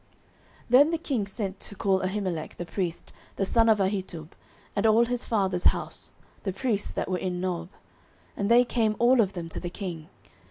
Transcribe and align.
09:022:011 0.01 0.09
Then 0.71 0.89
the 0.89 0.97
king 0.97 1.27
sent 1.27 1.59
to 1.59 1.75
call 1.75 1.99
Ahimelech 2.01 2.55
the 2.57 2.65
priest, 2.65 3.13
the 3.35 3.45
son 3.45 3.69
of 3.69 3.77
Ahitub, 3.77 4.29
and 4.75 4.87
all 4.87 5.05
his 5.05 5.25
father's 5.25 5.65
house, 5.65 6.13
the 6.41 6.51
priests 6.51 6.89
that 6.91 7.07
were 7.07 7.19
in 7.19 7.39
Nob: 7.39 7.69
and 8.35 8.49
they 8.49 8.65
came 8.65 8.95
all 8.97 9.21
of 9.21 9.33
them 9.33 9.47
to 9.49 9.59
the 9.59 9.69
king. 9.69 10.09